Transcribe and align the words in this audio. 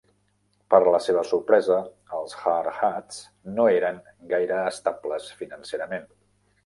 Per 0.73 0.77
a 0.85 0.93
la 0.95 1.01
seva 1.07 1.23
sorpresa, 1.31 1.77
els 2.19 2.33
"Hardhats" 2.43 3.21
no 3.59 3.67
eren 3.75 4.01
gaire 4.33 4.59
estables 4.75 5.29
financerament. 5.43 6.09